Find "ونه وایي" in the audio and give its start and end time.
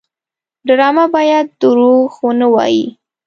2.25-2.85